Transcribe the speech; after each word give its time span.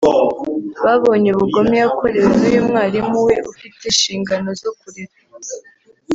babonye 0.83 1.27
ubugome 1.31 1.75
yakorewe 1.83 2.27
n’uyu 2.37 2.61
mwarimu 2.67 3.17
we 3.27 3.35
ufite 3.51 3.81
inshingano 3.91 4.49
zo 4.61 4.71
kurera 4.79 5.15